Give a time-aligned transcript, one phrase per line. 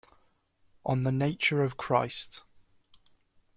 [0.83, 2.41] On the Nature of Christ.